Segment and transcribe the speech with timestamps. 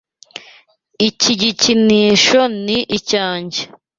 [1.09, 3.61] Iki gikinisho ni icyanjye.